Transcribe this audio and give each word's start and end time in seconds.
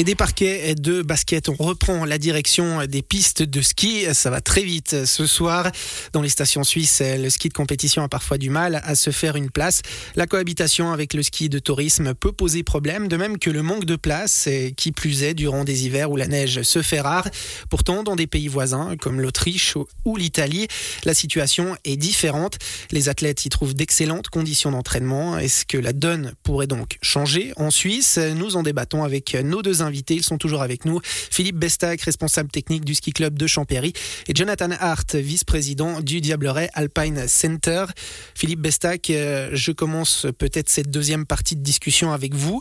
Et 0.00 0.04
des 0.04 0.14
parquets 0.14 0.74
de 0.74 1.02
basket, 1.02 1.50
on 1.50 1.56
reprend 1.58 2.06
la 2.06 2.16
direction 2.16 2.86
des 2.86 3.02
pistes 3.02 3.42
de 3.42 3.60
ski. 3.60 4.06
Ça 4.14 4.30
va 4.30 4.40
très 4.40 4.62
vite 4.62 5.04
ce 5.04 5.26
soir. 5.26 5.70
Dans 6.14 6.22
les 6.22 6.30
stations 6.30 6.64
suisses, 6.64 7.02
le 7.04 7.28
ski 7.28 7.50
de 7.50 7.52
compétition 7.52 8.02
a 8.02 8.08
parfois 8.08 8.38
du 8.38 8.48
mal 8.48 8.80
à 8.82 8.94
se 8.94 9.10
faire 9.10 9.36
une 9.36 9.50
place. 9.50 9.82
La 10.16 10.26
cohabitation 10.26 10.90
avec 10.90 11.12
le 11.12 11.22
ski 11.22 11.50
de 11.50 11.58
tourisme 11.58 12.14
peut 12.14 12.32
poser 12.32 12.62
problème, 12.62 13.08
de 13.08 13.18
même 13.18 13.38
que 13.38 13.50
le 13.50 13.62
manque 13.62 13.84
de 13.84 13.94
place, 13.94 14.48
qui 14.74 14.90
plus 14.90 15.22
est 15.22 15.34
durant 15.34 15.64
des 15.64 15.84
hivers 15.84 16.10
où 16.10 16.16
la 16.16 16.28
neige 16.28 16.62
se 16.62 16.80
fait 16.80 17.02
rare. 17.02 17.28
Pourtant, 17.68 18.02
dans 18.02 18.16
des 18.16 18.26
pays 18.26 18.48
voisins 18.48 18.96
comme 18.98 19.20
l'Autriche 19.20 19.74
ou 20.06 20.16
l'Italie, 20.16 20.66
la 21.04 21.12
situation 21.12 21.76
est 21.84 21.98
différente. 21.98 22.56
Les 22.90 23.10
athlètes 23.10 23.44
y 23.44 23.50
trouvent 23.50 23.74
d'excellentes 23.74 24.30
conditions 24.30 24.70
d'entraînement. 24.70 25.36
Est-ce 25.36 25.66
que 25.66 25.76
la 25.76 25.92
donne 25.92 26.32
pourrait 26.42 26.66
donc 26.66 26.96
changer 27.02 27.52
en 27.56 27.70
Suisse? 27.70 28.18
Nous 28.34 28.56
en 28.56 28.62
débattons 28.62 29.04
avec 29.04 29.34
nos 29.34 29.60
deux 29.60 29.82
invités. 29.82 29.89
Ils 29.90 30.22
sont 30.22 30.38
toujours 30.38 30.62
avec 30.62 30.84
nous. 30.84 31.00
Philippe 31.04 31.56
Bestac, 31.56 32.00
responsable 32.02 32.50
technique 32.50 32.84
du 32.84 32.94
ski 32.94 33.12
club 33.12 33.38
de 33.38 33.46
Champéry, 33.46 33.92
et 34.28 34.34
Jonathan 34.34 34.70
Hart, 34.78 35.14
vice-président 35.14 36.00
du 36.00 36.20
Diableret 36.20 36.70
Alpine 36.74 37.26
Center. 37.28 37.86
Philippe 38.34 38.60
Bestac, 38.60 39.10
euh, 39.10 39.50
je 39.52 39.72
commence 39.72 40.26
peut-être 40.38 40.68
cette 40.68 40.90
deuxième 40.90 41.26
partie 41.26 41.56
de 41.56 41.62
discussion 41.62 42.12
avec 42.12 42.34
vous. 42.34 42.60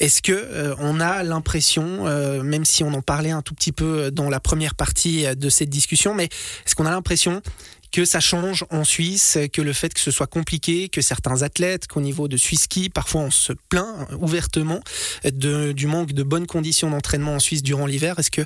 Est-ce 0.00 0.22
que 0.22 0.32
euh, 0.32 0.74
on 0.78 1.00
a 1.00 1.22
l'impression, 1.22 2.06
euh, 2.06 2.42
même 2.42 2.64
si 2.64 2.84
on 2.84 2.92
en 2.94 3.02
parlait 3.02 3.30
un 3.30 3.42
tout 3.42 3.54
petit 3.54 3.72
peu 3.72 4.10
dans 4.10 4.30
la 4.30 4.40
première 4.40 4.74
partie 4.74 5.24
de 5.36 5.48
cette 5.48 5.70
discussion, 5.70 6.14
mais 6.14 6.24
est-ce 6.24 6.74
qu'on 6.74 6.86
a 6.86 6.90
l'impression 6.90 7.42
que 7.90 8.04
ça 8.04 8.20
change 8.20 8.64
en 8.70 8.84
Suisse, 8.84 9.38
que 9.52 9.62
le 9.62 9.72
fait 9.72 9.92
que 9.94 10.00
ce 10.00 10.10
soit 10.10 10.26
compliqué, 10.26 10.88
que 10.88 11.00
certains 11.00 11.42
athlètes, 11.42 11.86
qu'au 11.86 12.00
niveau 12.00 12.28
de 12.28 12.36
Suisse 12.36 12.62
Ski, 12.62 12.90
parfois 12.90 13.22
on 13.22 13.30
se 13.30 13.52
plaint 13.68 14.08
ouvertement 14.18 14.80
de, 15.24 15.72
du 15.72 15.86
manque 15.86 16.12
de 16.12 16.22
bonnes 16.22 16.46
conditions 16.46 16.90
d'entraînement 16.90 17.34
en 17.34 17.38
Suisse 17.38 17.62
durant 17.62 17.86
l'hiver. 17.86 18.18
Est-ce 18.18 18.30
que 18.30 18.42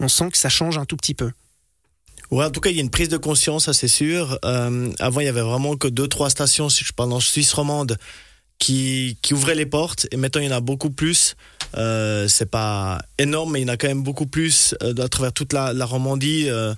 on 0.00 0.08
sent 0.08 0.30
que 0.30 0.38
ça 0.38 0.48
change 0.48 0.76
un 0.76 0.84
tout 0.84 0.96
petit 0.96 1.14
peu? 1.14 1.30
Ouais, 2.30 2.44
en 2.44 2.50
tout 2.50 2.60
cas, 2.60 2.70
il 2.70 2.76
y 2.76 2.80
a 2.80 2.82
une 2.82 2.90
prise 2.90 3.08
de 3.08 3.16
conscience, 3.16 3.66
ça 3.66 3.72
c'est 3.72 3.86
sûr. 3.86 4.38
Euh, 4.44 4.90
avant, 4.98 5.20
il 5.20 5.26
y 5.26 5.28
avait 5.28 5.42
vraiment 5.42 5.76
que 5.76 5.86
deux, 5.86 6.08
trois 6.08 6.30
stations, 6.30 6.68
si 6.68 6.82
je 6.84 6.92
parle 6.92 7.12
en 7.12 7.20
Suisse 7.20 7.52
romande, 7.52 7.96
qui 8.58 9.18
ouvraient 9.30 9.54
les 9.54 9.66
portes. 9.66 10.06
Et 10.10 10.16
maintenant, 10.16 10.40
il 10.40 10.46
y 10.46 10.48
en 10.48 10.56
a 10.56 10.60
beaucoup 10.60 10.90
plus. 10.90 11.36
Euh, 11.76 12.28
c'est 12.28 12.50
pas 12.50 13.02
énorme, 13.18 13.52
mais 13.52 13.60
il 13.60 13.66
y 13.66 13.70
en 13.70 13.72
a 13.72 13.76
quand 13.76 13.88
même 13.88 14.02
beaucoup 14.02 14.26
plus 14.26 14.74
euh, 14.82 14.94
à 15.02 15.08
travers 15.08 15.32
toute 15.32 15.52
la, 15.52 15.72
la 15.72 15.84
Romandie. 15.84 16.48
Euh, 16.48 16.74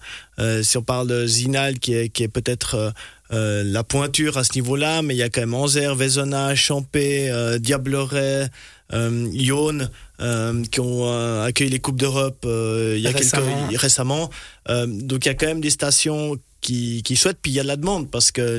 si 0.63 0.77
on 0.79 0.83
parle 0.83 1.09
de 1.09 1.27
Zinal, 1.27 1.79
qui 1.79 1.95
est, 1.95 2.09
qui 2.09 2.23
est 2.23 2.29
peut-être 2.29 2.93
la 3.31 3.83
pointure 3.83 4.39
à 4.39 4.45
ce 4.45 4.55
niveau-là, 4.55 5.03
mais 5.03 5.15
il 5.15 5.19
y 5.19 5.23
a 5.23 5.29
quand 5.29 5.41
même 5.41 5.55
Anzer, 5.55 5.95
Vezona, 5.95 6.55
Champé, 6.55 7.33
Diableret, 7.59 8.49
Yonne, 8.93 9.91
qui 10.71 10.81
ont 10.81 11.43
accueilli 11.43 11.71
les 11.71 11.81
Coupes 11.81 11.97
d'Europe 11.99 12.45
il 12.45 13.01
y 13.01 13.07
a 13.07 13.11
récemment. 13.11 13.69
quelques 13.69 13.81
récemment. 13.81 14.31
donc 14.69 15.25
il 15.25 15.29
y 15.29 15.31
a 15.31 15.35
quand 15.35 15.47
même 15.47 15.63
des 15.63 15.71
stations 15.71 16.37
qui, 16.61 17.03
qui 17.03 17.17
souhaitent, 17.17 17.39
puis 17.41 17.51
il 17.51 17.55
y 17.55 17.61
a 17.61 17.63
de 17.63 17.69
la 17.69 17.77
demande, 17.77 18.11
parce 18.11 18.31
que 18.31 18.59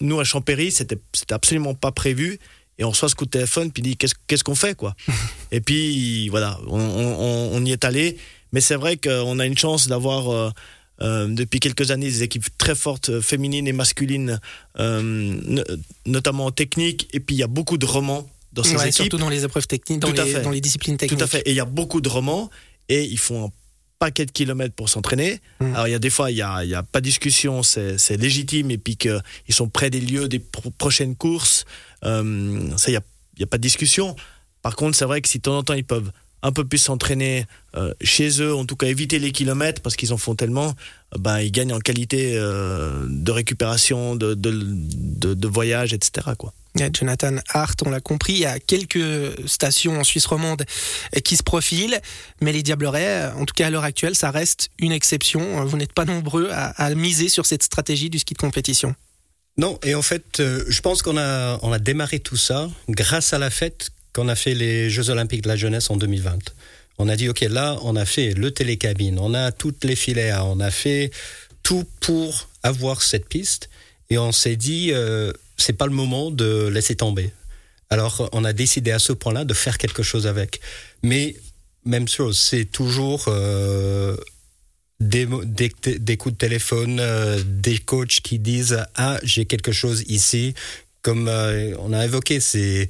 nous 0.00 0.20
à 0.20 0.24
Champéry, 0.24 0.72
c'était 0.72 0.98
absolument 1.30 1.74
pas 1.74 1.92
prévu 1.92 2.40
et 2.78 2.84
on 2.84 2.90
reçoit 2.90 3.08
ce 3.08 3.14
coup 3.14 3.24
de 3.24 3.30
téléphone 3.30 3.70
puis 3.70 3.82
dit 3.82 3.96
qu'est-ce 3.96 4.44
qu'on 4.44 4.54
fait 4.54 4.74
quoi? 4.76 4.94
Et 5.52 5.60
puis 5.60 6.28
voilà 6.28 6.58
on, 6.66 6.80
on, 6.80 7.50
on, 7.52 7.64
y 7.64 7.72
est 7.72 7.84
allé. 7.84 8.16
Mais 8.52 8.60
c'est 8.60 8.76
vrai 8.76 8.96
qu'on 8.96 9.38
a 9.38 9.46
une 9.46 9.58
chance 9.58 9.88
d'avoir 9.88 10.32
euh, 10.32 10.50
euh, 11.02 11.26
depuis 11.28 11.58
quelques 11.58 11.90
années 11.90 12.06
des 12.06 12.22
équipes 12.22 12.46
très 12.56 12.76
fortes 12.76 13.08
euh, 13.08 13.20
féminines 13.20 13.66
et 13.66 13.72
masculines 13.72 14.38
euh, 14.78 15.64
notamment 16.06 16.52
techniques 16.52 17.08
et 17.12 17.18
puis 17.18 17.34
il 17.34 17.38
y 17.40 17.42
a 17.42 17.48
beaucoup 17.48 17.78
de 17.78 17.86
romans 17.86 18.28
dans 18.52 18.62
ces 18.62 18.76
ouais, 18.76 18.82
équipes. 18.82 18.94
surtout 18.94 19.18
dans 19.18 19.28
les 19.28 19.44
épreuves 19.44 19.66
techniques 19.66 19.98
dans, 19.98 20.12
les, 20.12 20.34
dans 20.34 20.50
les 20.50 20.60
disciplines 20.60 20.96
techniques 20.96 21.18
tout 21.18 21.24
à 21.24 21.26
fait. 21.26 21.40
Et 21.46 21.50
il 21.50 21.56
y 21.56 21.60
a 21.60 21.64
beaucoup 21.64 22.00
de 22.00 22.08
romans 22.08 22.48
et 22.88 23.02
ils 23.04 23.18
font 23.18 23.46
un 23.46 23.50
paquet 24.04 24.26
de 24.26 24.32
kilomètres 24.32 24.74
pour 24.74 24.90
s'entraîner. 24.90 25.40
Mmh. 25.60 25.74
Alors 25.74 25.88
il 25.88 25.92
y 25.92 25.94
a 25.94 25.98
des 25.98 26.10
fois, 26.10 26.30
il 26.30 26.34
n'y 26.34 26.42
a, 26.42 26.62
y 26.62 26.74
a 26.74 26.82
pas 26.82 27.00
de 27.00 27.06
discussion, 27.06 27.62
c'est 27.62 28.16
légitime, 28.18 28.70
et 28.70 28.76
puis 28.76 28.96
qu'ils 28.96 29.54
sont 29.60 29.68
près 29.68 29.88
des 29.88 30.00
lieux 30.00 30.28
des 30.28 30.40
pro 30.40 30.68
prochaines 30.70 31.16
courses, 31.16 31.64
euh, 32.04 32.68
ça, 32.76 32.90
il 32.90 32.92
n'y 32.92 32.98
a, 32.98 33.02
y 33.38 33.44
a 33.44 33.46
pas 33.46 33.56
de 33.56 33.62
discussion. 33.62 34.14
Par 34.60 34.76
contre, 34.76 34.94
c'est 34.94 35.06
vrai 35.06 35.22
que 35.22 35.28
si 35.28 35.38
de 35.38 35.42
temps 35.42 35.56
en 35.56 35.62
temps, 35.62 35.72
ils 35.72 35.84
peuvent 35.84 36.12
un 36.44 36.52
peu 36.52 36.64
plus 36.64 36.78
s'entraîner 36.78 37.46
euh, 37.74 37.92
chez 38.02 38.40
eux, 38.40 38.54
en 38.54 38.66
tout 38.66 38.76
cas 38.76 38.86
éviter 38.86 39.18
les 39.18 39.32
kilomètres 39.32 39.80
parce 39.82 39.96
qu'ils 39.96 40.12
en 40.12 40.18
font 40.18 40.34
tellement, 40.34 40.68
euh, 40.68 41.18
ben, 41.18 41.40
ils 41.40 41.50
gagnent 41.50 41.72
en 41.72 41.80
qualité 41.80 42.34
euh, 42.36 43.06
de 43.08 43.32
récupération, 43.32 44.14
de, 44.14 44.34
de, 44.34 44.52
de, 44.52 45.34
de, 45.34 45.48
voyage, 45.48 45.94
etc. 45.94 46.32
Quoi. 46.38 46.52
Jonathan 46.92 47.36
Hart, 47.48 47.82
on 47.86 47.90
l'a 47.90 48.00
compris, 48.00 48.34
il 48.34 48.40
y 48.40 48.46
a 48.46 48.58
quelques 48.58 49.48
stations 49.48 49.98
en 49.98 50.04
Suisse 50.04 50.26
romande 50.26 50.64
qui 51.24 51.36
se 51.36 51.42
profilent, 51.42 52.00
mais 52.40 52.52
les 52.52 52.62
Diablerets, 52.62 53.32
en 53.32 53.44
tout 53.46 53.54
cas 53.54 53.68
à 53.68 53.70
l'heure 53.70 53.84
actuelle, 53.84 54.14
ça 54.14 54.30
reste 54.30 54.70
une 54.78 54.92
exception. 54.92 55.64
Vous 55.64 55.76
n'êtes 55.76 55.92
pas 55.92 56.04
nombreux 56.04 56.50
à, 56.50 56.70
à 56.70 56.94
miser 56.94 57.28
sur 57.28 57.46
cette 57.46 57.62
stratégie 57.62 58.10
du 58.10 58.18
ski 58.18 58.34
de 58.34 58.38
compétition. 58.38 58.94
Non, 59.56 59.78
et 59.84 59.94
en 59.94 60.02
fait, 60.02 60.40
euh, 60.40 60.64
je 60.68 60.80
pense 60.80 61.02
qu'on 61.02 61.16
a, 61.16 61.58
on 61.62 61.72
a 61.72 61.78
démarré 61.78 62.18
tout 62.18 62.36
ça 62.36 62.68
grâce 62.88 63.32
à 63.32 63.38
la 63.38 63.50
fête 63.50 63.90
qu'on 64.14 64.28
a 64.28 64.34
fait 64.34 64.54
les 64.54 64.90
Jeux 64.90 65.10
Olympiques 65.10 65.42
de 65.42 65.48
la 65.48 65.56
jeunesse 65.56 65.90
en 65.90 65.96
2020. 65.96 66.38
On 66.98 67.08
a 67.08 67.16
dit, 67.16 67.28
OK, 67.28 67.40
là, 67.40 67.78
on 67.82 67.96
a 67.96 68.04
fait 68.04 68.34
le 68.34 68.50
télécabine, 68.50 69.18
on 69.18 69.34
a 69.34 69.52
toutes 69.52 69.84
les 69.84 69.96
filets, 69.96 70.32
on 70.32 70.60
a 70.60 70.70
fait 70.70 71.10
tout 71.62 71.84
pour 72.00 72.48
avoir 72.62 73.02
cette 73.02 73.28
piste. 73.28 73.68
Et 74.10 74.18
on 74.18 74.32
s'est 74.32 74.56
dit, 74.56 74.90
euh, 74.92 75.32
c'est 75.56 75.72
pas 75.72 75.86
le 75.86 75.92
moment 75.92 76.30
de 76.30 76.68
laisser 76.68 76.94
tomber. 76.94 77.32
Alors, 77.90 78.28
on 78.32 78.44
a 78.44 78.52
décidé 78.52 78.92
à 78.92 78.98
ce 78.98 79.12
point-là 79.12 79.44
de 79.44 79.54
faire 79.54 79.78
quelque 79.78 80.02
chose 80.02 80.26
avec. 80.26 80.60
Mais, 81.02 81.36
même 81.84 82.08
chose, 82.08 82.38
c'est 82.38 82.64
toujours 82.64 83.24
euh, 83.28 84.16
des, 85.00 85.26
coups 86.16 86.32
de 86.34 86.38
téléphone, 86.38 86.98
euh, 87.00 87.42
des 87.44 87.78
coachs 87.78 88.20
qui 88.22 88.38
disent 88.38 88.78
ah 88.94 89.18
j'ai 89.22 89.44
quelque 89.44 89.72
chose 89.72 90.04
ici. 90.08 90.54
Comme 91.02 91.28
euh, 91.28 91.74
on 91.80 91.92
a 91.92 92.04
évoqué, 92.04 92.40
c'est 92.40 92.88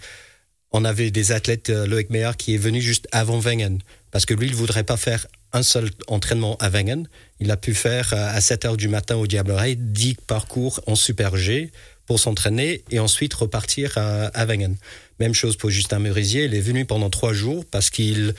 on 0.74 0.84
avait 0.84 1.12
des 1.12 1.30
athlètes 1.30 1.70
euh, 1.70 1.86
Loïc 1.86 2.10
Meyer 2.10 2.32
qui 2.36 2.54
est 2.54 2.58
venu 2.58 2.82
juste 2.82 3.06
avant 3.12 3.38
Wengen 3.38 3.78
parce 4.10 4.26
que 4.26 4.34
lui 4.34 4.48
il 4.48 4.54
voudrait 4.54 4.82
pas 4.82 4.96
faire 4.96 5.26
un 5.52 5.62
seul 5.62 5.88
entraînement 6.08 6.56
à 6.56 6.68
Wengen. 6.68 7.08
Il 7.38 7.52
a 7.52 7.56
pu 7.56 7.74
faire 7.74 8.12
euh, 8.12 8.36
à 8.36 8.40
7 8.40 8.64
heures 8.64 8.76
du 8.76 8.88
matin 8.88 9.14
au 9.14 9.28
Diableret 9.28 9.76
10 9.76 10.16
parcours 10.26 10.80
en 10.88 10.96
Super 10.96 11.36
G 11.36 11.70
pour 12.06 12.18
s'entraîner 12.18 12.82
et 12.90 12.98
ensuite 12.98 13.32
repartir 13.34 13.96
à, 13.96 14.26
à 14.26 14.44
Wengen. 14.46 14.76
Même 15.20 15.32
chose 15.32 15.56
pour 15.56 15.70
Justin 15.70 16.00
Merisier, 16.00 16.46
il 16.46 16.54
est 16.54 16.60
venu 16.60 16.84
pendant 16.84 17.08
trois 17.08 17.32
jours 17.32 17.64
parce 17.70 17.88
qu'il 17.88 18.34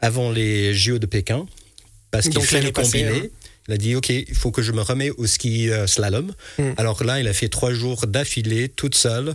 avant 0.00 0.30
les 0.30 0.72
JO 0.72 0.98
de 0.98 1.06
Pékin 1.06 1.46
parce 2.10 2.30
qu'il 2.30 2.40
fait 2.40 2.62
le 2.62 2.70
combiné. 2.70 3.08
Hein. 3.08 3.28
Il 3.68 3.74
a 3.74 3.76
dit, 3.76 3.94
OK, 3.96 4.08
il 4.08 4.34
faut 4.34 4.50
que 4.50 4.62
je 4.62 4.72
me 4.72 4.80
remets 4.80 5.10
au 5.10 5.26
ski 5.26 5.70
euh, 5.70 5.86
slalom. 5.86 6.32
Mm. 6.58 6.70
Alors 6.78 7.02
là, 7.04 7.20
il 7.20 7.28
a 7.28 7.32
fait 7.32 7.48
trois 7.48 7.74
jours 7.74 8.06
d'affilée, 8.06 8.68
toute 8.68 8.94
seule, 8.94 9.34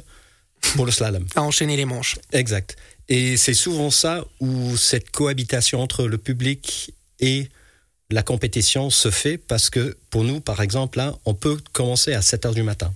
pour 0.76 0.86
le 0.86 0.92
slalom. 0.92 1.26
À 1.36 1.42
enchaîner 1.42 1.78
les 1.78 1.86
manches. 1.86 2.18
Exact. 2.32 2.78
Et 3.10 3.38
c'est 3.38 3.54
souvent 3.54 3.92
ça 3.92 4.26
où 4.40 4.78
cette 4.78 5.10
cohabitation 5.12 5.82
entre 5.82 6.06
le 6.06 6.18
public 6.18 6.94
et 7.20 7.50
la 8.10 8.24
compétition 8.24 8.90
se 8.90 9.10
fait 9.10 9.38
parce 9.38 9.70
que 9.70 9.98
pour 10.10 10.24
nous, 10.24 10.42
par 10.42 10.62
exemple, 10.62 10.98
là, 10.98 11.16
on 11.26 11.34
peut 11.34 11.58
commencer 11.74 12.14
à 12.14 12.22
7 12.22 12.46
heures 12.46 12.54
du 12.54 12.64
matin. 12.64 12.94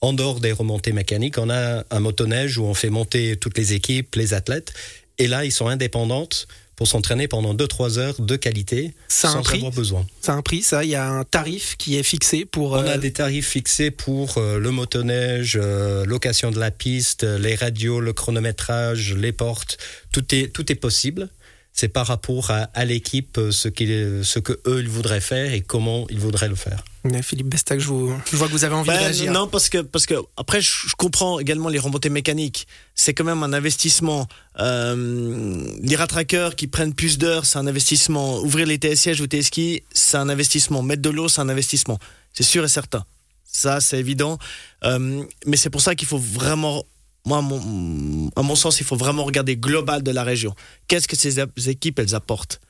En 0.00 0.12
dehors 0.12 0.40
des 0.40 0.52
remontées 0.52 0.92
mécaniques, 0.92 1.38
on 1.38 1.50
a 1.50 1.84
un 1.90 2.00
motoneige 2.00 2.58
où 2.58 2.64
on 2.64 2.74
fait 2.74 2.90
monter 2.90 3.36
toutes 3.36 3.56
les 3.56 3.72
équipes, 3.72 4.14
les 4.14 4.34
athlètes. 4.34 4.72
Et 5.18 5.26
là, 5.26 5.44
ils 5.44 5.52
sont 5.52 5.68
indépendantes 5.68 6.46
pour 6.76 6.86
s'entraîner 6.86 7.26
pendant 7.26 7.54
2-3 7.54 7.98
heures 7.98 8.20
de 8.20 8.36
qualité 8.36 8.94
sans 9.08 9.42
prix. 9.42 9.58
avoir 9.58 9.72
besoin. 9.72 10.06
C'est 10.20 10.32
un 10.32 10.42
prix, 10.42 10.62
ça 10.62 10.84
Il 10.84 10.90
y 10.90 10.94
a 10.94 11.08
un 11.08 11.24
tarif 11.24 11.76
qui 11.78 11.96
est 11.96 12.02
fixé 12.02 12.44
pour... 12.44 12.72
On 12.72 12.86
a 12.86 12.98
des 12.98 13.12
tarifs 13.12 13.48
fixés 13.48 13.90
pour 13.90 14.36
euh, 14.36 14.58
le 14.58 14.70
motoneige, 14.70 15.58
euh, 15.60 16.04
location 16.04 16.50
de 16.50 16.60
la 16.60 16.70
piste, 16.70 17.24
les 17.24 17.54
radios, 17.54 18.00
le 18.00 18.12
chronométrage, 18.12 19.14
les 19.14 19.32
portes. 19.32 19.78
Tout 20.12 20.34
est, 20.34 20.52
tout 20.52 20.70
est 20.70 20.76
possible 20.76 21.30
c'est 21.76 21.88
par 21.88 22.06
rapport 22.06 22.50
à, 22.50 22.70
à 22.72 22.84
l'équipe 22.86 23.36
euh, 23.36 23.50
ce, 23.50 23.68
ce 23.68 24.38
que 24.38 24.52
eux 24.66 24.80
ils 24.80 24.88
voudraient 24.88 25.20
faire 25.20 25.52
et 25.52 25.60
comment 25.60 26.06
ils 26.08 26.18
voudraient 26.18 26.48
le 26.48 26.54
faire. 26.54 26.82
Philippe 27.22 27.48
Bestac, 27.48 27.78
je, 27.78 27.86
vous, 27.86 28.12
je 28.30 28.36
vois 28.36 28.48
que 28.48 28.52
vous 28.52 28.64
avez 28.64 28.74
envie 28.74 28.88
ben, 28.88 28.96
de 28.96 28.98
réagir. 28.98 29.30
Non, 29.30 29.46
parce 29.46 29.68
que, 29.68 29.78
parce 29.78 30.06
que 30.06 30.14
après, 30.36 30.60
je, 30.60 30.70
je 30.88 30.94
comprends 30.96 31.38
également 31.38 31.68
les 31.68 31.78
remontées 31.78 32.08
mécaniques. 32.08 32.66
C'est 32.94 33.14
quand 33.14 33.24
même 33.24 33.42
un 33.42 33.52
investissement. 33.52 34.26
Euh, 34.58 35.76
les 35.82 35.94
rattraqueurs 35.96 36.56
qui 36.56 36.66
prennent 36.66 36.94
plus 36.94 37.18
d'heures, 37.18 37.44
c'est 37.44 37.58
un 37.58 37.66
investissement. 37.66 38.40
Ouvrir 38.40 38.66
les 38.66 38.78
TSI 38.78 39.20
ou 39.22 39.26
TSI, 39.26 39.82
c'est 39.92 40.16
un 40.16 40.28
investissement. 40.28 40.82
Mettre 40.82 41.02
de 41.02 41.10
l'eau, 41.10 41.28
c'est 41.28 41.42
un 41.42 41.48
investissement. 41.48 41.98
C'est 42.32 42.42
sûr 42.42 42.64
et 42.64 42.68
certain. 42.68 43.04
Ça, 43.44 43.80
c'est 43.80 43.98
évident. 44.00 44.38
Euh, 44.84 45.22
mais 45.46 45.56
c'est 45.56 45.70
pour 45.70 45.82
ça 45.82 45.94
qu'il 45.94 46.08
faut 46.08 46.18
vraiment 46.18 46.84
moi, 47.26 47.38
à 47.38 47.40
mon, 47.42 48.30
à 48.36 48.42
mon 48.42 48.54
sens, 48.54 48.80
il 48.80 48.86
faut 48.86 48.96
vraiment 48.96 49.24
regarder 49.24 49.56
global 49.56 50.02
de 50.02 50.10
la 50.12 50.22
région. 50.24 50.54
Qu'est-ce 50.88 51.08
que 51.08 51.16
ces 51.16 51.68
équipes, 51.68 51.98
elles 51.98 52.14
apportent? 52.14 52.60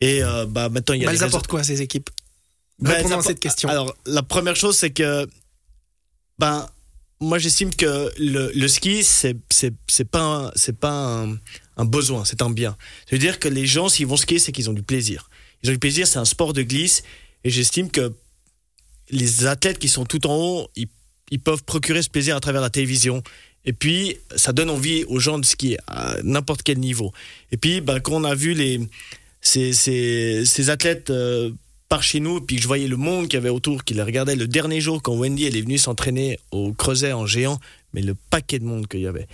Et 0.00 0.24
euh, 0.24 0.46
bah, 0.46 0.68
maintenant, 0.68 0.94
il 0.94 1.02
y 1.02 1.04
a 1.04 1.06
bah, 1.06 1.14
elles 1.14 1.22
apportent 1.22 1.46
quoi, 1.46 1.62
ces 1.62 1.82
équipes? 1.82 2.10
Bah, 2.78 2.94
Répondons 2.94 3.18
à 3.18 3.22
cette 3.22 3.40
question. 3.40 3.68
Alors, 3.68 3.94
la 4.06 4.22
première 4.22 4.56
chose, 4.56 4.76
c'est 4.76 4.90
que 4.90 5.28
ben, 6.38 6.68
moi 7.20 7.38
j'estime 7.38 7.74
que 7.74 8.12
le, 8.18 8.50
le 8.54 8.68
ski, 8.68 9.02
c'est 9.02 9.34
pas, 10.10 10.52
c'est 10.54 10.78
pas 10.78 11.22
un, 11.22 11.38
un 11.76 11.84
besoin, 11.84 12.24
c'est 12.24 12.42
un 12.42 12.50
bien. 12.50 12.76
Ça 13.08 13.16
veut 13.16 13.18
dire 13.18 13.38
que 13.38 13.48
les 13.48 13.66
gens, 13.66 13.88
s'ils 13.88 14.06
vont 14.06 14.16
skier, 14.16 14.38
c'est 14.38 14.52
qu'ils 14.52 14.68
ont 14.68 14.74
du 14.74 14.82
plaisir. 14.82 15.30
Ils 15.62 15.70
ont 15.70 15.72
du 15.72 15.78
plaisir, 15.78 16.06
c'est 16.06 16.18
un 16.18 16.26
sport 16.26 16.52
de 16.52 16.62
glisse. 16.62 17.02
Et 17.44 17.50
j'estime 17.50 17.90
que 17.90 18.12
les 19.10 19.46
athlètes 19.46 19.78
qui 19.78 19.88
sont 19.88 20.04
tout 20.04 20.26
en 20.26 20.34
haut, 20.36 20.68
ils, 20.76 20.88
ils 21.30 21.40
peuvent 21.40 21.64
procurer 21.64 22.02
ce 22.02 22.10
plaisir 22.10 22.36
à 22.36 22.40
travers 22.40 22.60
la 22.60 22.70
télévision. 22.70 23.22
Et 23.66 23.72
puis, 23.72 24.16
ça 24.36 24.52
donne 24.52 24.70
envie 24.70 25.04
aux 25.04 25.18
gens 25.18 25.38
de 25.38 25.44
skier 25.44 25.76
à 25.88 26.16
n'importe 26.22 26.62
quel 26.62 26.78
niveau. 26.78 27.12
Et 27.52 27.56
puis, 27.56 27.80
ben, 27.80 28.00
quand 28.00 28.12
on 28.12 28.24
a 28.24 28.34
vu 28.34 28.54
les, 28.54 28.80
ces, 29.40 29.72
ces, 29.72 30.44
ces 30.44 30.70
athlètes 30.70 31.10
euh, 31.10 31.50
par 31.88 32.02
chez 32.02 32.20
nous, 32.20 32.40
puis 32.40 32.56
que 32.56 32.62
je 32.62 32.66
voyais 32.66 32.88
le 32.88 32.96
monde 32.96 33.24
qu'il 33.28 33.34
y 33.34 33.36
avait 33.38 33.48
autour, 33.48 33.84
qui 33.84 33.94
les 33.94 34.02
regardait 34.02 34.36
le 34.36 34.46
dernier 34.46 34.80
jour 34.80 35.02
quand 35.02 35.14
Wendy 35.14 35.44
elle 35.44 35.56
est 35.56 35.62
venue 35.62 35.78
s'entraîner 35.78 36.38
au 36.50 36.72
Creuset 36.72 37.12
en 37.12 37.26
géant, 37.26 37.58
mais 37.92 38.02
le 38.02 38.14
paquet 38.30 38.58
de 38.58 38.64
monde 38.64 38.86
qu'il 38.88 39.00
y 39.00 39.06
avait, 39.06 39.26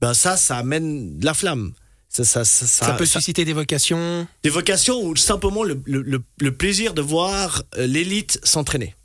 ben 0.00 0.14
ça, 0.14 0.36
ça 0.36 0.56
amène 0.56 1.18
de 1.18 1.24
la 1.24 1.34
flamme. 1.34 1.72
Ça, 2.08 2.24
ça, 2.24 2.44
ça, 2.44 2.66
Ça 2.66 2.92
peut 2.94 3.06
susciter 3.06 3.44
des 3.44 3.52
vocations? 3.52 4.26
des 4.42 4.50
vocations 4.50 5.00
ou 5.00 5.14
simplement 5.14 5.62
le, 5.62 5.80
le, 5.84 6.02
le, 6.02 6.20
le 6.40 6.52
plaisir 6.52 6.92
de 6.92 7.02
voir 7.02 7.62
euh, 7.78 7.86
l'élite 7.86 8.40
s'entraîner. 8.42 8.96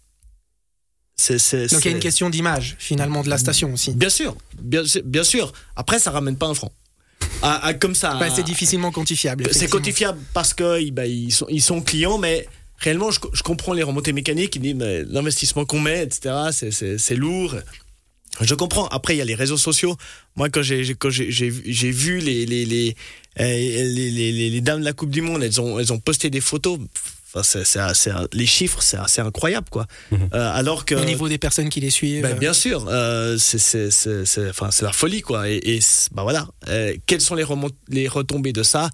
Donc 1.17 1.85
il 1.85 1.85
y 1.85 1.88
a 1.88 1.91
une 1.91 2.00
question 2.00 2.29
d'image, 2.29 2.75
finalement, 2.79 3.23
de 3.23 3.29
la 3.29 3.38
station 3.38 3.73
aussi. 3.73 3.91
Bien 3.94 4.09
sûr, 4.09 4.35
bien, 4.62 4.83
bien 5.06 5.23
sûr. 5.23 5.53
Après, 5.75 5.97
ça 6.00 6.12
ramène 6.12 6.35
pas 6.38 6.47
un 6.47 6.53
franc. 6.53 6.71
Ah, 7.41 7.59
ah, 7.63 7.73
comme 7.73 7.95
ça. 7.95 8.15
Bah, 8.15 8.27
c'est 8.33 8.44
difficilement 8.44 8.91
quantifiable. 8.91 9.47
C'est 9.51 9.69
quantifiable 9.69 10.19
parce 10.33 10.53
que 10.53 10.89
bah, 10.91 11.06
ils, 11.06 11.31
sont, 11.31 11.45
ils 11.50 11.62
sont 11.62 11.81
clients, 11.81 12.17
mais 12.17 12.47
réellement, 12.79 13.12
je, 13.12 13.19
je 13.33 13.44
comprends 13.44 13.73
les 13.73 13.83
remontées 13.83 14.13
mécaniques. 14.13 14.56
Ils 14.57 14.62
disent 14.62 15.06
l'investissement 15.09 15.65
qu'on 15.65 15.79
met, 15.79 16.03
etc., 16.03 16.35
c'est- 16.51 17.15
lourd. 17.15 17.56
Je 18.41 18.53
comprends. 18.53 18.88
Après, 18.88 19.15
il 19.15 19.19
y 19.19 19.21
a 19.21 19.25
les 19.25 19.35
réseaux 19.35 19.56
sociaux. 19.57 19.95
Moi, 20.35 20.50
quand 20.50 20.61
j'ai 20.61 20.83
j'ai- 20.83 20.95
quand 20.95 21.09
j'ai 21.09 21.31
j'ai 21.31 21.50
vu- 21.91 22.19
les 22.19 22.45
les 22.45 22.95
euh, 23.39 23.44
les, 23.45 24.11
les, 24.11 24.31
les- 24.33 24.50
les 24.50 24.61
dames 24.61 24.81
de 24.81 24.85
la 24.85 24.91
Coupe 24.91 25.09
du 25.11 25.21
Monde, 25.21 25.41
elles 25.41 25.61
ont 25.61 25.79
elles 25.79 25.94
ont 25.94 26.00
posté 26.00 26.29
des 26.29 26.41
photos. 26.41 26.77
Enfin, 27.35 27.43
c'est 27.43 27.65
c'est 27.65 27.79
assez- 27.79 28.11
les 28.31 28.45
chiffres, 28.45 28.81
c'est 28.81 28.97
assez 28.97 29.19
incroyable, 29.21 29.67
quoi. 29.69 29.85
Mhm. 30.11 30.29
Euh, 30.33 30.51
alors 30.53 30.85
que 30.85 30.95
Au 30.95 31.03
niveau 31.03 31.27
des 31.27 31.37
personnes 31.37 31.67
qui 31.69 31.81
les 31.81 31.89
suivent. 31.89 32.23
ben, 32.23 32.37
bien 32.37 32.53
sûr, 32.53 32.85
euh, 32.87 33.37
c'est 33.37 33.57
c'est 33.59 33.91
c'est 33.91 34.25
c'est 34.25 34.49
enfin 34.49 34.71
c'est 34.71 34.85
la 34.85 34.93
folie 34.93 35.21
quoi. 35.21 35.49
Et, 35.49 35.79
bah 36.13 36.23
voilà, 36.23 36.47
Euh, 36.69 36.95
quelles 37.05 37.21
sont 37.21 37.35
les 37.35 37.43
remont- 37.43 37.71
les 37.89 38.07
retombées 38.07 38.53
de 38.53 38.63
ça? 38.63 38.89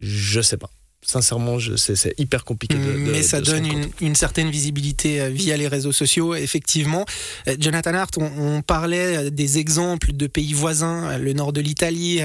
Je 0.00 0.40
sais 0.40 0.56
pas. 0.56 0.70
Sincèrement, 1.06 1.58
c'est 1.76 2.14
hyper 2.18 2.44
compliqué. 2.44 2.76
De, 2.76 2.80
de- 2.80 3.10
mais 3.12 3.22
ça 3.22 3.40
de 3.40 3.44
donne 3.46 3.66
une, 4.00 4.14
certaine 4.14 4.50
visibilité 4.50 5.20
euh, 5.20 5.28
via 5.28 5.56
les 5.56 5.68
réseaux 5.68 5.92
sociaux, 5.92 6.34
effectivement. 6.34 7.04
Euh, 7.46 7.56
Jonathan 7.60 7.92
Hart, 7.94 8.16
on, 8.16 8.30
on 8.38 8.62
parlait 8.62 9.16
euh, 9.16 9.30
des 9.30 9.58
exemples 9.58 10.12
de 10.12 10.26
pays 10.26 10.54
voisins, 10.54 11.18
le 11.18 11.32
nord 11.34 11.52
de 11.52 11.60
l'Italie, 11.60 12.22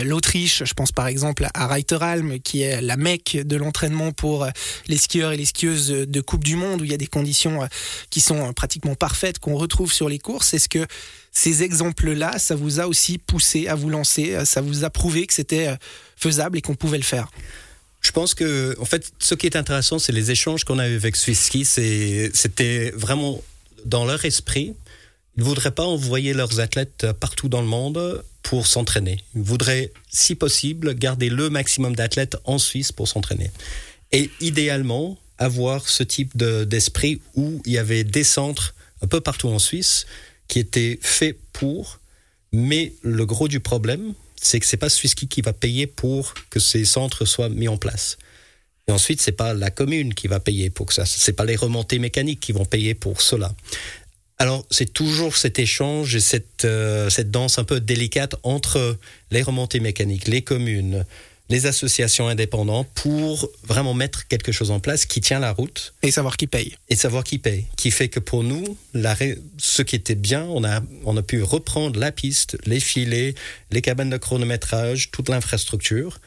l'Autriche. 0.00 0.62
Je 0.64 0.74
pense 0.74 0.92
par 0.92 1.08
exemple 1.08 1.46
à 1.54 1.66
Reiteralm, 1.66 2.38
qui 2.40 2.62
est 2.62 2.80
la 2.80 2.96
mecque 2.96 3.36
de 3.42 3.56
l'entraînement 3.56 4.12
pour 4.12 4.46
les 4.86 4.96
skieurs 4.96 5.32
et 5.32 5.36
les 5.36 5.44
skieuses 5.44 5.88
de 5.88 6.20
Coupe 6.20 6.44
du 6.44 6.54
Monde, 6.54 6.82
où 6.82 6.84
il 6.84 6.90
y 6.90 6.94
a 6.94 6.98
des 6.98 7.06
conditions 7.08 7.68
qui 8.10 8.20
sont 8.20 8.52
pratiquement 8.52 8.94
parfaites 8.94 9.38
qu'on 9.40 9.56
retrouve 9.56 9.92
sur 9.92 10.08
les 10.08 10.18
courses. 10.20 10.54
Est-ce 10.54 10.68
que 10.68 10.86
ces 11.32 11.62
exemples-là, 11.64 12.38
ça 12.38 12.54
vous 12.54 12.78
a 12.80 12.86
aussi 12.86 13.18
poussé 13.18 13.66
à 13.66 13.74
vous 13.74 13.88
lancer 13.88 14.36
Ça 14.44 14.60
vous 14.60 14.84
a 14.84 14.90
prouvé 14.90 15.26
que 15.26 15.34
c'était 15.34 15.74
faisable 16.16 16.58
et 16.58 16.60
qu'on 16.60 16.74
pouvait 16.76 16.98
le 16.98 17.04
faire? 17.04 17.28
Je 18.00 18.12
pense 18.12 18.34
que, 18.34 18.76
en 18.80 18.84
fait, 18.84 19.12
ce 19.18 19.34
qui 19.34 19.46
est 19.46 19.56
intéressant, 19.56 19.98
c'est 19.98 20.12
les 20.12 20.30
échanges 20.30 20.64
qu'on 20.64 20.78
a 20.78 20.88
eu 20.88 20.96
avec 20.96 21.16
Swisski. 21.16 21.64
C'était 21.64 22.92
vraiment 22.96 23.42
dans 23.84 24.04
leur 24.04 24.24
esprit. 24.24 24.74
Ils 25.36 25.40
ne 25.40 25.44
voudraient 25.44 25.70
pas 25.70 25.84
envoyer 25.84 26.32
leurs 26.32 26.60
athlètes 26.60 27.06
partout 27.20 27.48
dans 27.48 27.60
le 27.60 27.66
monde 27.68 28.24
pour 28.42 28.66
s'entraîner. 28.66 29.22
Ils 29.36 29.42
voudraient, 29.42 29.92
si 30.10 30.34
possible, 30.34 30.94
garder 30.94 31.28
le 31.28 31.50
maximum 31.50 31.94
d'athlètes 31.94 32.36
en 32.44 32.58
Suisse 32.58 32.90
pour 32.90 33.06
s'entraîner. 33.06 33.50
Et 34.12 34.30
idéalement, 34.40 35.18
avoir 35.38 35.88
ce 35.88 36.02
type 36.02 36.36
de- 36.36 36.64
d'esprit 36.64 37.20
où 37.34 37.62
il 37.64 37.72
y 37.72 37.78
avait 37.78 38.04
des 38.04 38.24
centres 38.24 38.74
un 39.02 39.06
peu 39.06 39.20
partout 39.20 39.48
en 39.48 39.58
Suisse 39.58 40.06
qui 40.48 40.58
étaient 40.58 40.98
faits 41.02 41.38
pour. 41.52 42.00
Mais 42.52 42.92
le 43.02 43.24
gros 43.24 43.46
du 43.46 43.60
problème, 43.60 44.14
c'est 44.40 44.60
que 44.60 44.66
c'est 44.66 44.76
pas 44.76 44.88
Swisski 44.88 45.28
qui 45.28 45.42
va 45.42 45.52
payer 45.52 45.86
pour 45.86 46.34
que 46.48 46.60
ces 46.60 46.84
centres 46.84 47.24
soient 47.24 47.48
mis 47.48 47.68
en 47.68 47.76
place. 47.76 48.16
Et 48.88 48.92
ensuite, 48.92 49.20
c'est 49.20 49.32
pas 49.32 49.54
la 49.54 49.70
commune 49.70 50.14
qui 50.14 50.26
va 50.26 50.40
payer 50.40 50.70
pour 50.70 50.86
que 50.86 50.94
ça. 50.94 51.04
C'est 51.06 51.34
pas 51.34 51.44
les 51.44 51.56
remontées 51.56 51.98
mécaniques 51.98 52.40
qui 52.40 52.52
vont 52.52 52.64
payer 52.64 52.94
pour 52.94 53.20
cela. 53.20 53.54
Alors, 54.38 54.64
c'est 54.70 54.90
toujours 54.90 55.36
cet 55.36 55.58
échange 55.58 56.16
et 56.16 56.20
cette, 56.20 56.64
euh, 56.64 57.10
cette 57.10 57.30
danse 57.30 57.58
un 57.58 57.64
peu 57.64 57.78
délicate 57.78 58.36
entre 58.42 58.96
les 59.30 59.42
remontées 59.42 59.80
mécaniques, 59.80 60.26
les 60.26 60.42
communes, 60.42 61.04
les 61.50 61.66
associations 61.66 62.28
indépendantes 62.28 62.88
pour 62.94 63.50
vraiment 63.64 63.92
mettre 63.92 64.26
quelque 64.28 64.52
chose 64.52 64.70
en 64.70 64.80
place 64.80 65.04
qui 65.04 65.20
tient 65.20 65.40
la 65.40 65.52
route 65.52 65.92
et 66.02 66.10
savoir 66.10 66.36
qui 66.38 66.46
paye. 66.46 66.76
et 66.88 66.96
savoir 66.96 67.24
qui 67.24 67.38
paye. 67.38 67.66
Qui 67.76 67.90
fait 67.90 68.08
que 68.08 68.20
pour 68.20 68.42
nous, 68.44 68.76
la 68.94 69.12
ré- 69.12 69.38
ce 69.58 69.82
qui 69.82 69.96
était 69.96 70.14
bien, 70.14 70.44
on 70.44 70.64
a, 70.64 70.80
on 71.04 71.16
a 71.16 71.22
pu 71.22 71.42
reprendre 71.42 71.98
la 72.00 72.12
piste, 72.12 72.56
les 72.64 72.80
filets, 72.80 73.34
les 73.70 73.82
cabanes 73.82 74.10
de 74.10 74.16
chronométrage, 74.16 75.10
toute 75.10 75.28
l'infrastructure. 75.28 76.20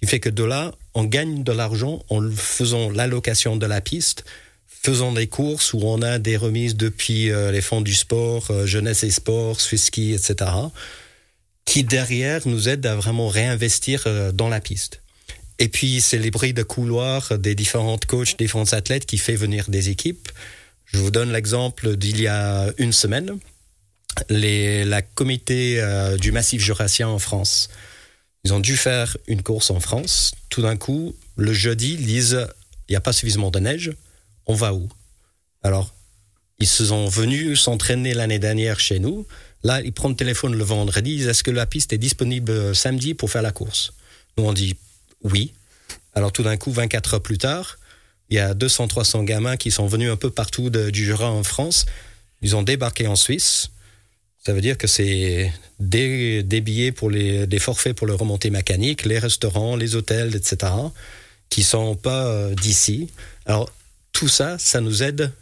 Qui 0.00 0.06
fait 0.06 0.20
que 0.20 0.28
de 0.28 0.44
là, 0.44 0.74
on 0.92 1.04
gagne 1.04 1.42
de 1.42 1.52
l'argent 1.52 2.04
en 2.10 2.30
faisant 2.30 2.90
l'allocation 2.90 3.56
de 3.56 3.64
la 3.64 3.80
piste, 3.80 4.24
faisant 4.68 5.10
des 5.12 5.26
courses 5.26 5.72
où 5.72 5.80
on 5.84 6.02
a 6.02 6.18
des 6.18 6.36
remises 6.36 6.76
depuis 6.76 7.30
euh, 7.30 7.50
les 7.50 7.62
fonds 7.62 7.80
du 7.80 7.94
sport, 7.94 8.46
euh, 8.50 8.66
jeunesse 8.66 9.04
et 9.04 9.10
sport, 9.10 9.58
Swisski, 9.58 10.12
etc. 10.12 10.50
Qui 11.66 11.84
derrière 11.84 12.48
nous 12.48 12.70
aident 12.70 12.86
à 12.86 12.96
vraiment 12.96 13.28
réinvestir 13.28 14.04
euh, 14.06 14.32
dans 14.32 14.48
la 14.48 14.60
piste. 14.60 15.02
Et 15.58 15.68
puis, 15.68 16.00
c'est 16.00 16.18
les 16.18 16.30
bruits 16.30 16.54
de 16.54 16.62
couloir 16.62 17.38
des 17.38 17.54
différentes 17.54 18.06
coachs, 18.06 18.38
différents 18.38 18.72
athlètes 18.72 19.06
qui 19.06 19.18
fait 19.18 19.36
venir 19.36 19.68
des 19.68 19.90
équipes. 19.90 20.28
Je 20.86 20.98
vous 20.98 21.10
donne 21.10 21.32
l'exemple 21.32 21.96
d'il 21.96 22.20
y 22.20 22.28
a 22.28 22.72
une 22.78 22.92
semaine. 22.92 23.38
Les, 24.30 24.84
la 24.84 25.02
comité 25.02 25.80
euh, 25.80 26.16
du 26.16 26.32
Massif 26.32 26.62
jurassien 26.62 27.08
en 27.08 27.18
France. 27.18 27.68
Ils 28.44 28.54
ont 28.54 28.60
dû 28.60 28.76
faire 28.76 29.16
une 29.26 29.42
course 29.42 29.70
en 29.70 29.80
France. 29.80 30.32
Tout 30.48 30.62
d'un 30.62 30.76
coup, 30.76 31.14
le 31.36 31.52
jeudi, 31.52 31.94
ils 31.94 32.06
disent 32.06 32.46
il 32.88 32.92
n'y 32.92 32.96
a 32.96 33.00
pas 33.00 33.12
suffisamment 33.12 33.50
de 33.50 33.58
neige. 33.58 33.92
On 34.46 34.54
va 34.54 34.72
où? 34.72 34.88
Alors, 35.62 35.92
ils 36.58 36.68
se 36.68 36.86
sont 36.86 37.08
venus 37.08 37.60
s'entraîner 37.60 38.14
l'année 38.14 38.38
dernière 38.38 38.78
chez 38.78 39.00
nous. 39.00 39.26
Là, 39.66 39.80
ils 39.80 39.92
prennent 39.92 40.12
le 40.12 40.16
téléphone 40.16 40.54
le 40.54 40.62
vendredi. 40.62 41.10
Ils 41.10 41.16
disent 41.16 41.28
est-ce 41.28 41.42
que 41.42 41.50
la 41.50 41.66
piste 41.66 41.92
est 41.92 41.98
disponible 41.98 42.52
euh, 42.52 42.72
samedi 42.72 43.14
pour 43.14 43.32
faire 43.32 43.42
la 43.42 43.50
course? 43.50 43.94
Nous, 44.38 44.44
on 44.44 44.52
dit 44.52 44.76
oui. 45.24 45.54
Alors 46.14 46.30
tout 46.30 46.44
d'un 46.44 46.56
coup, 46.56 46.70
24 46.70 47.14
heures 47.14 47.20
plus 47.20 47.38
tard, 47.38 47.76
il 48.30 48.36
y 48.36 48.38
a 48.38 48.54
200-300 48.54 49.24
gamins 49.24 49.56
qui 49.56 49.72
sont 49.72 49.88
venus 49.88 50.08
un 50.08 50.16
peu 50.16 50.30
partout 50.30 50.70
du 50.70 51.04
Jura 51.04 51.32
en 51.32 51.42
France. 51.42 51.84
Ils 52.42 52.54
ont 52.54 52.62
débarqué 52.62 53.08
en 53.08 53.16
Suisse. 53.16 53.70
Ça 54.44 54.52
veut 54.52 54.60
dire 54.60 54.78
que 54.78 54.86
c'est 54.86 55.52
des, 55.80 56.44
billets 56.44 56.92
pour 56.92 57.10
les 57.10 57.48
des 57.48 57.58
forfaits 57.58 57.96
pour 57.96 58.06
le 58.06 58.14
remontée 58.14 58.50
mécanique, 58.50 59.04
les 59.04 59.18
restaurants, 59.18 59.74
les 59.74 59.96
hôtels, 59.96 60.36
etc. 60.36 60.72
qui 61.48 61.64
sont 61.64 61.96
pas 61.96 62.26
euh, 62.26 62.54
d'ici. 62.54 63.08
Alors 63.46 63.68
tout 64.12 64.28
ça, 64.28 64.58
ça 64.60 64.80
nous 64.80 65.02
aide. 65.02 65.32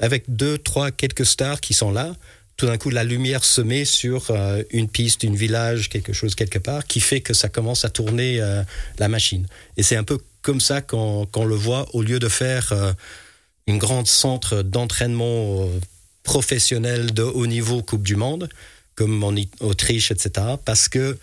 avec 0.00 0.24
deux, 0.26 0.58
trois, 0.58 0.90
quelques 0.90 1.24
stars 1.24 1.60
qui 1.60 1.74
sont 1.74 1.92
là, 1.92 2.16
tout 2.56 2.66
d'un 2.66 2.78
coup 2.78 2.90
la 2.90 3.04
lumière 3.04 3.44
se 3.44 3.60
met 3.60 3.84
sur 3.84 4.30
euh, 4.30 4.62
une 4.70 4.88
piste, 4.88 5.22
une 5.22 5.36
village, 5.36 5.88
quelque 5.88 6.12
chose 6.12 6.34
quelque 6.34 6.58
part, 6.58 6.86
qui 6.86 7.00
fait 7.00 7.20
que 7.20 7.34
ça 7.34 7.48
commence 7.48 7.84
à 7.84 7.90
tourner 7.90 8.40
euh, 8.40 8.62
la 8.98 9.08
machine. 9.08 9.46
Et 9.76 9.82
c'est 9.82 9.96
un 9.96 10.04
peu 10.04 10.18
comme 10.42 10.60
ça 10.60 10.80
qu'on 10.80 11.26
le 11.44 11.54
voit, 11.54 11.86
au 11.92 12.02
lieu 12.02 12.18
de 12.18 12.28
faire 12.28 12.72
euh, 12.72 12.92
une 13.66 13.78
grande 13.78 14.06
centre 14.06 14.62
d'entraînement 14.62 15.68
professionnel 16.22 17.12
de 17.12 17.22
haut 17.22 17.46
niveau 17.46 17.82
Coupe 17.82 18.02
du 18.02 18.16
Monde, 18.16 18.48
comme 18.94 19.22
en 19.24 19.34
Autriche, 19.60 20.10
etc. 20.10 20.46
Parce 20.64 20.88
que 20.88 21.18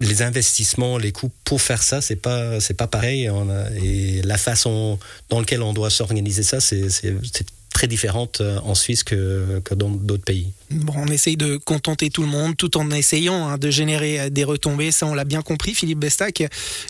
les 0.00 0.22
investissements, 0.22 0.96
les 0.96 1.12
coûts 1.12 1.30
pour 1.44 1.60
faire 1.60 1.82
ça, 1.82 2.00
c'est 2.00 2.16
pas 2.16 2.60
c'est 2.60 2.74
pas 2.74 2.86
pareil. 2.86 3.30
Et 3.82 4.22
la 4.22 4.38
façon 4.38 4.98
dans 5.28 5.40
laquelle 5.40 5.62
on 5.62 5.74
doit 5.74 5.90
s'organiser 5.90 6.42
ça, 6.42 6.60
c'est 6.60 6.88
très 7.78 7.86
différente 7.86 8.40
euh, 8.40 8.58
en 8.64 8.74
Suisse 8.74 9.04
que, 9.04 9.62
dans 9.76 9.88
d'autres 9.88 10.24
pays. 10.24 10.48
Bon, 10.68 10.94
on 10.96 11.06
essaye 11.06 11.36
de 11.36 11.58
contenter 11.58 12.10
tout 12.10 12.22
le 12.22 12.28
monde 12.28 12.56
tout 12.56 12.76
en 12.76 12.90
essayant 12.90 13.46
hein, 13.46 13.56
de 13.56 13.70
générer 13.70 14.18
euh, 14.18 14.30
des 14.30 14.42
retombées. 14.42 14.90
Ça, 14.90 15.06
on 15.06 15.14
l'a 15.14 15.22
bien 15.22 15.42
compris. 15.42 15.74
Philippe 15.74 16.00
Bestac, 16.00 16.42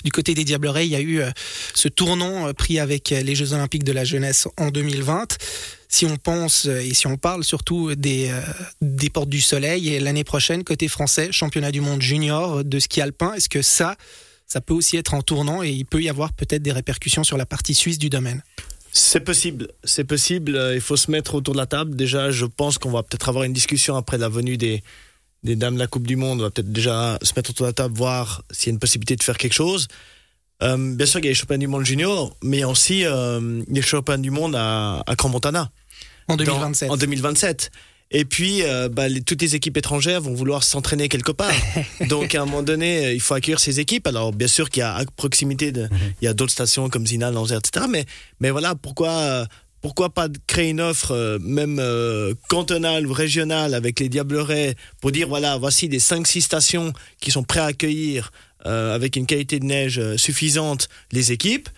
du 0.02 0.10
côté 0.10 0.32
des 0.32 0.44
Diablerets, 0.44 0.86
il 0.86 0.92
y 0.92 0.96
a 0.96 1.00
eu 1.00 1.20
euh, 1.20 1.30
ce 1.74 1.88
tournant 1.88 2.54
pris 2.54 2.78
avec 2.78 3.10
les 3.10 3.34
Jeux 3.34 3.52
Olympiques 3.52 3.84
de 3.84 3.92
la 3.92 4.04
jeunesse 4.04 4.48
en 4.56 4.70
2020. 4.70 5.36
Si 5.90 6.06
on 6.06 6.16
pense 6.16 6.64
et 6.64 6.94
si 6.94 7.06
on 7.06 7.18
parle 7.18 7.44
surtout 7.44 7.94
des, 7.94 8.30
des 8.80 9.10
Portes 9.10 9.28
du 9.28 9.42
Soleil 9.42 9.90
et 9.90 10.00
l'année 10.00 10.24
prochaine, 10.24 10.64
côté 10.64 10.88
français, 10.88 11.32
championnat 11.32 11.70
du 11.70 11.82
monde 11.82 12.00
junior 12.00 12.64
de 12.64 12.78
ski 12.78 13.02
alpin, 13.02 13.34
est-ce 13.34 13.50
que 13.50 13.60
ça, 13.62 13.96
ça 14.46 14.62
peut 14.62 14.74
aussi 14.74 14.96
être 14.96 15.12
en 15.12 15.22
tournant 15.22 15.62
et 15.62 15.70
il 15.70 15.84
peut 15.84 16.02
y 16.02 16.08
avoir 16.08 16.32
peut-être 16.32 16.62
des 16.62 16.72
répercussions 16.72 17.24
sur 17.24 17.36
la 17.36 17.46
partie 17.46 17.74
suisse 17.74 17.98
du 17.98 18.08
domaine? 18.08 18.42
C'est 18.98 19.20
possible, 19.20 19.68
c'est 19.84 20.02
possible. 20.02 20.56
Euh, 20.56 20.74
il 20.74 20.80
faut 20.80 20.96
se 20.96 21.08
mettre 21.08 21.36
autour 21.36 21.54
de 21.54 21.58
la 21.58 21.66
table. 21.66 21.94
Déjà, 21.94 22.32
je 22.32 22.44
pense 22.46 22.78
qu'on 22.78 22.90
va 22.90 23.04
peut-être 23.04 23.28
avoir 23.28 23.44
une 23.44 23.52
discussion 23.52 23.94
après 23.94 24.18
la 24.18 24.28
venue 24.28 24.56
des, 24.56 24.82
des 25.44 25.54
dames 25.54 25.74
de 25.74 25.78
la 25.78 25.86
Coupe 25.86 26.06
du 26.06 26.16
Monde. 26.16 26.40
On 26.40 26.42
va 26.42 26.50
peut-être 26.50 26.72
déjà 26.72 27.16
se 27.22 27.32
mettre 27.36 27.50
autour 27.50 27.66
de 27.66 27.68
la 27.68 27.74
table, 27.74 27.94
voir 27.96 28.42
s'il 28.50 28.66
y 28.66 28.70
a 28.70 28.72
une 28.72 28.80
possibilité 28.80 29.14
de 29.14 29.22
faire 29.22 29.38
quelque 29.38 29.52
chose. 29.52 29.86
Euh, 30.64 30.96
bien 30.96 31.06
sûr, 31.06 31.20
il 31.20 31.26
y 31.26 31.28
a 31.28 31.30
les 31.30 31.34
championnats 31.36 31.60
du 31.60 31.68
monde 31.68 31.84
junior, 31.84 32.36
mais 32.42 32.64
aussi 32.64 33.04
euh, 33.04 33.62
les 33.68 33.82
championnats 33.82 34.20
du 34.20 34.32
monde 34.32 34.56
à, 34.56 35.04
à 35.06 35.14
Grand 35.14 35.28
Montana. 35.28 35.70
En 36.26 36.36
2027. 36.36 36.90
en 36.90 36.96
2027. 36.96 37.70
Et 38.10 38.24
puis, 38.24 38.62
euh, 38.62 38.88
bah, 38.88 39.06
les, 39.08 39.20
toutes 39.20 39.42
les 39.42 39.54
équipes 39.54 39.76
étrangères 39.76 40.20
vont 40.22 40.32
vouloir 40.32 40.64
s'entraîner 40.64 41.08
quelque 41.10 41.32
part. 41.32 41.52
Donc, 42.08 42.34
à 42.34 42.40
un 42.42 42.46
moment 42.46 42.62
donné, 42.62 43.06
euh, 43.06 43.12
il 43.12 43.20
faut 43.20 43.34
accueillir 43.34 43.60
ces 43.60 43.80
équipes. 43.80 44.06
Alors, 44.06 44.32
bien 44.32 44.48
sûr 44.48 44.70
qu'il 44.70 44.80
y 44.80 44.84
a 44.84 44.94
à 44.96 45.04
proximité, 45.04 45.72
de, 45.72 45.88
il 46.22 46.24
y 46.24 46.28
a 46.28 46.32
d'autres 46.32 46.52
stations 46.52 46.88
comme 46.88 47.06
Zina, 47.06 47.30
Lanzer, 47.30 47.58
etc. 47.58 47.84
Mais, 47.90 48.06
mais 48.40 48.50
voilà, 48.50 48.74
pourquoi, 48.74 49.10
euh, 49.10 49.44
pourquoi 49.82 50.08
pas 50.08 50.28
créer 50.46 50.70
une 50.70 50.80
offre, 50.80 51.10
euh, 51.12 51.38
même 51.40 51.78
euh, 51.80 52.32
cantonale 52.48 53.06
ou 53.06 53.12
régionale, 53.12 53.74
avec 53.74 54.00
les 54.00 54.08
Diablerets, 54.08 54.74
pour 55.02 55.12
dire 55.12 55.28
voilà, 55.28 55.58
voici 55.58 55.88
des 55.90 56.00
5-6 56.00 56.40
stations 56.40 56.92
qui 57.20 57.30
sont 57.30 57.42
prêtes 57.42 57.62
à 57.62 57.66
accueillir 57.66 58.32
euh, 58.64 58.94
avec 58.94 59.16
une 59.16 59.26
qualité 59.26 59.60
de 59.60 59.66
neige 59.66 60.00
suffisante 60.16 60.88
les 61.12 61.30
équipes. 61.30 61.68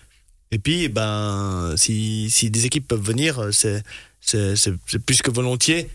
Et 0.53 0.59
puis, 0.61 0.87
ben, 0.89 1.75
si, 1.77 2.31
si 2.31 2.51
des 2.51 2.67
équipes 2.67 2.87
peuvent 2.87 3.03
venir, 3.03 3.49
c'est- 3.53 3.83
c'est 4.23 4.99
plus 5.05 5.23
que 5.23 5.31
volontiers. 5.31 5.89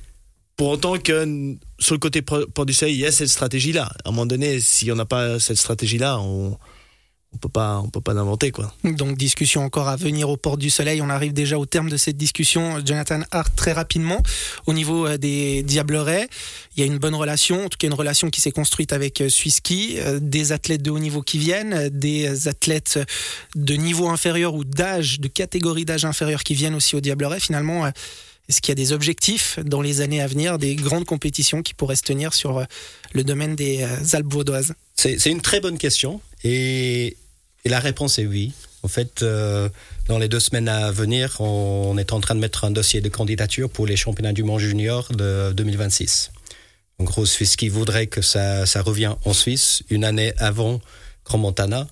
Pour 0.55 0.69
autant 0.69 0.97
que 0.97 1.55
sur 1.79 1.95
le 1.95 1.99
côté 1.99 2.21
Port 2.21 2.65
du 2.65 2.73
Soleil, 2.73 2.95
il 2.95 3.01
y 3.01 3.05
a 3.05 3.11
cette 3.11 3.29
stratégie-là. 3.29 3.89
À 4.03 4.09
un 4.09 4.11
moment 4.11 4.25
donné, 4.25 4.59
si 4.61 4.91
on 4.91 4.95
n'a 4.95 5.05
pas 5.05 5.39
cette 5.39 5.57
stratégie-là, 5.57 6.19
on 6.19 6.57
on 7.35 7.37
peut 7.37 7.49
pas 7.49 7.81
on 7.83 7.89
peut 7.89 8.01
pas 8.01 8.13
l'inventer 8.13 8.51
quoi. 8.51 8.73
Donc 8.83 9.17
discussion 9.17 9.63
encore 9.63 9.89
à 9.89 9.97
venir 9.97 10.29
au 10.29 10.37
Port 10.37 10.57
du 10.57 10.69
Soleil. 10.69 11.01
On 11.01 11.09
arrive 11.09 11.33
déjà 11.33 11.59
au 11.59 11.65
terme 11.65 11.89
de 11.89 11.97
cette 11.97 12.15
discussion. 12.15 12.81
Jonathan 12.85 13.21
Hart, 13.31 13.53
très 13.55 13.73
rapidement, 13.73 14.23
au 14.67 14.73
niveau 14.73 15.05
euh, 15.05 15.17
des 15.17 15.61
Diablerets, 15.63 16.29
il 16.75 16.79
y 16.79 16.83
a 16.83 16.85
une 16.85 16.97
bonne 16.97 17.15
relation, 17.15 17.65
en 17.65 17.69
tout 17.69 17.77
cas 17.77 17.87
une 17.87 17.93
relation 17.93 18.29
qui 18.29 18.39
s'est 18.39 18.51
construite 18.51 18.93
avec 18.93 19.19
euh, 19.19 19.29
Swisski, 19.29 19.97
euh, 19.99 20.19
des 20.21 20.53
athlètes 20.53 20.81
de 20.81 20.91
haut 20.91 20.99
niveau 20.99 21.21
qui 21.21 21.37
viennent, 21.37 21.89
des 21.89 22.47
athlètes 22.47 22.99
de 23.55 23.75
niveau 23.75 24.07
inférieur 24.07 24.53
ou 24.55 24.63
d'âge, 24.63 25.19
de 25.19 25.27
catégorie 25.27 25.83
d'âge 25.83 26.05
inférieur 26.05 26.43
qui 26.43 26.55
viennent 26.55 26.75
aussi 26.75 26.95
au 26.95 27.01
Diableret. 27.01 27.41
Finalement, 27.41 27.91
est-ce 28.47 28.61
qu'il 28.61 28.71
y 28.71 28.73
a 28.73 28.75
des 28.75 28.91
objectifs 28.91 29.59
dans 29.65 29.81
les 29.81 30.01
années 30.01 30.21
à 30.21 30.27
venir, 30.27 30.57
des 30.57 30.75
grandes 30.75 31.05
compétitions 31.05 31.63
qui 31.63 31.73
pourraient 31.73 31.95
se 31.95 32.03
tenir 32.03 32.33
sur 32.33 32.59
euh, 32.59 32.63
le 33.13 33.23
domaine 33.23 33.55
des 33.55 33.81
euh, 33.81 33.87
Alpes 34.13 34.31
vaudoises? 34.31 34.73
C'est 34.95 35.25
une 35.25 35.41
très 35.41 35.59
bonne 35.59 35.77
question 35.77 36.21
et, 36.43 37.17
la 37.65 37.79
réponse 37.79 38.19
est 38.19 38.27
oui. 38.27 38.53
En 38.83 38.87
fait, 38.87 39.23
euh, 39.23 39.69
dans 40.07 40.19
les 40.19 40.27
deux 40.27 40.39
semaines 40.39 40.67
à 40.67 40.91
venir, 40.91 41.41
on 41.41 41.97
est 41.97 42.13
en 42.13 42.19
train 42.19 42.35
de 42.35 42.39
mettre 42.39 42.63
un 42.63 42.69
dossier 42.69 43.01
de 43.01 43.09
candidature 43.09 43.71
pour 43.71 43.87
les 43.87 43.95
championnats 43.95 44.33
du 44.33 44.43
monde 44.43 44.59
junior 44.59 45.11
de 45.11 45.51
2026. 45.51 46.29
En 46.99 47.05
gros, 47.05 47.25
Swisski 47.25 47.69
voudrait 47.69 48.05
que 48.05 48.21
ça, 48.21 48.67
ça 48.67 48.83
revienne 48.83 49.15
en 49.25 49.33
Suisse 49.33 49.81
une 49.89 50.03
année 50.03 50.31
avant 50.37 50.79
Grand 51.25 51.39
Montana. 51.39 51.87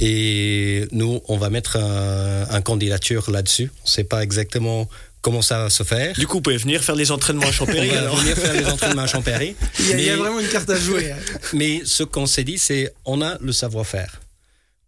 Et 0.00 0.88
nous, 0.90 1.20
on 1.28 1.36
va 1.36 1.50
mettre 1.50 1.76
un, 1.76 2.48
un 2.50 2.60
candidature 2.60 3.30
là-dessus. 3.30 3.70
On 3.82 3.84
ne 3.84 3.90
sait 3.90 4.02
pas 4.02 4.24
exactement 4.24 4.88
comment 5.22 5.40
ça 5.42 5.58
va 5.62 5.70
se 5.70 5.82
faire. 5.84 6.14
Du 6.14 6.26
coup, 6.26 6.34
vous 6.38 6.42
pouvez 6.42 6.56
venir 6.58 6.82
faire 6.84 6.96
les 6.96 7.10
entraînements 7.10 7.46
à 7.46 7.48
On 7.48 7.52
Champéry 7.52 7.88
va 7.88 7.98
alors. 8.00 8.16
venir 8.16 8.36
faire 8.36 8.52
les 8.54 8.66
entraînements 8.66 9.02
à 9.02 9.06
Champéry. 9.06 9.54
il 9.78 9.86
y, 9.88 9.92
a, 9.92 9.96
il 9.98 10.04
y 10.04 10.10
a 10.10 10.12
Mais- 10.16 10.18
vraiment 10.22 10.40
une 10.40 10.48
carte 10.48 10.68
à 10.68 10.78
jouer. 10.78 11.14
Mais 11.54 11.80
ce 11.84 12.02
qu'on 12.02 12.26
s'est 12.26 12.44
dit, 12.44 12.58
c'est 12.58 12.92
on 13.04 13.22
a 13.22 13.38
le 13.40 13.52
savoir-faire, 13.52 14.20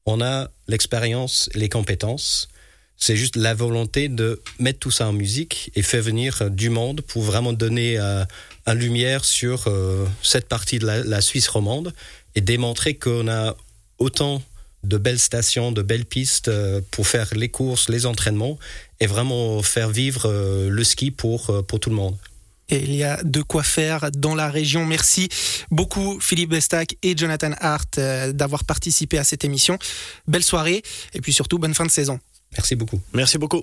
on 0.06 0.20
a 0.20 0.48
l'expérience, 0.68 1.48
les 1.54 1.68
compétences. 1.68 2.48
C'est 2.96 3.16
juste 3.16 3.34
la 3.36 3.54
volonté 3.54 4.08
de 4.08 4.40
mettre 4.60 4.78
tout 4.78 4.90
ça 4.92 5.08
en 5.08 5.12
musique 5.12 5.70
et 5.74 5.82
faire 5.82 6.02
venir 6.02 6.42
euh, 6.42 6.48
du 6.48 6.70
monde 6.70 7.00
pour 7.00 7.22
vraiment 7.22 7.52
donner 7.52 7.98
euh, 7.98 8.24
un 8.66 8.74
lumière 8.74 9.24
sur 9.24 9.64
euh, 9.66 10.06
cette 10.22 10.46
partie 10.48 10.78
de 10.78 10.86
la, 10.86 11.02
la 11.02 11.20
Suisse 11.20 11.48
romande 11.48 11.92
et 12.36 12.40
démontrer 12.40 12.94
qu'on 12.94 13.26
a 13.28 13.56
autant 13.98 14.42
de 14.84 14.96
belles 14.98 15.18
stations, 15.18 15.72
de 15.72 15.82
belles 15.82 16.04
pistes 16.04 16.48
euh, 16.48 16.80
pour 16.90 17.06
faire 17.06 17.28
les 17.34 17.48
courses, 17.48 17.88
les 17.88 18.06
entraînements 18.06 18.58
et 19.00 19.06
vraiment 19.06 19.62
faire 19.62 19.90
vivre 19.90 20.26
euh, 20.26 20.68
le 20.68 20.84
ski 20.84 21.10
pour, 21.10 21.50
euh, 21.50 21.62
pour 21.62 21.80
tout 21.80 21.90
le 21.90 21.96
monde. 21.96 22.16
Et 22.70 22.82
il 22.82 22.94
y 22.94 23.04
a 23.04 23.22
de 23.22 23.42
quoi 23.42 23.62
faire 23.62 24.10
dans 24.12 24.34
la 24.34 24.50
région. 24.50 24.86
Merci 24.86 25.28
beaucoup 25.70 26.18
Philippe 26.20 26.50
Bestac 26.50 26.96
et 27.02 27.14
Jonathan 27.14 27.52
Hart 27.60 28.00
d'avoir 28.32 28.64
participé 28.64 29.18
à 29.18 29.24
cette 29.24 29.44
émission. 29.44 29.78
Belle 30.26 30.42
soirée 30.42 30.82
et 31.12 31.20
puis 31.20 31.34
surtout 31.34 31.58
bonne 31.58 31.74
fin 31.74 31.84
de 31.84 31.90
saison. 31.90 32.18
Merci 32.52 32.74
beaucoup. 32.74 33.00
Merci 33.12 33.36
beaucoup. 33.36 33.60